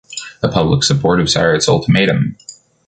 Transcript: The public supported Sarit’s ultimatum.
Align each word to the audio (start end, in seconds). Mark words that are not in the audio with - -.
The 0.41 0.49
public 0.49 0.81
supported 0.81 1.27
Sarit’s 1.27 1.69
ultimatum. 1.69 2.35